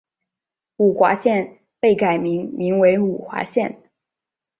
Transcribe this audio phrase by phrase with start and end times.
[0.77, 3.83] 五华县被改名名为五华县。